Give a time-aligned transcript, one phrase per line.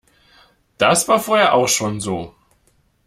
[0.79, 2.33] Das war vorher auch schon so.